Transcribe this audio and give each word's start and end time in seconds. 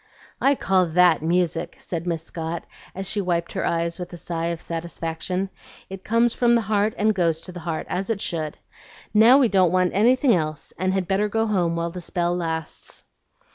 "I 0.41 0.55
call 0.55 0.87
THAT 0.87 1.21
music," 1.21 1.75
said 1.79 2.07
Miss 2.07 2.23
Scott, 2.23 2.65
as 2.95 3.07
she 3.07 3.21
wiped 3.21 3.51
her 3.51 3.63
eyes 3.63 3.99
with 3.99 4.11
a 4.13 4.17
sigh 4.17 4.47
of 4.47 4.59
satisfaction. 4.59 5.51
"It 5.91 6.03
comes 6.03 6.33
from 6.33 6.55
the 6.55 6.61
heart 6.61 6.95
and 6.97 7.13
goes 7.13 7.39
to 7.41 7.51
the 7.51 7.59
heart, 7.59 7.85
as 7.87 8.09
it 8.09 8.19
should. 8.19 8.57
Now 9.13 9.37
we 9.37 9.47
don't 9.47 9.71
want 9.71 9.91
anything 9.93 10.33
else, 10.33 10.73
and 10.79 10.91
had 10.91 11.07
better 11.07 11.29
go 11.29 11.45
home 11.45 11.75
while 11.75 11.91
the 11.91 12.01
spell 12.01 12.35
lasts." 12.35 13.03